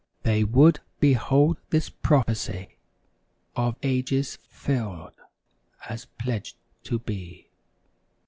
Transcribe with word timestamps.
They 0.23 0.43
would 0.43 0.79
behold 0.99 1.57
the 1.69 1.87
prophesy 2.01 2.77
Of 3.55 3.75
ages 3.83 4.39
filled 4.49 5.11
as 5.87 6.05
pledged 6.05 6.55
to 6.85 6.97
be. 6.97 7.49